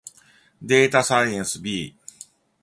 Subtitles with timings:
[0.63, 1.95] データサイエンス B